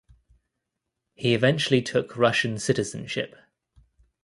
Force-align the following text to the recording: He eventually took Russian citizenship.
He 1.13 1.35
eventually 1.35 1.83
took 1.83 2.17
Russian 2.17 2.57
citizenship. 2.57 3.35